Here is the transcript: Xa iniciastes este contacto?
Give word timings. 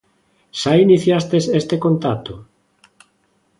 Xa 0.59 0.71
iniciastes 0.85 1.43
este 1.61 1.75
contacto? 1.85 2.33